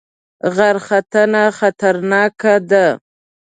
[0.55, 2.85] غرختنه خطرناکه ده؟